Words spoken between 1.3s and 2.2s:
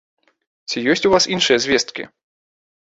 іншыя звесткі?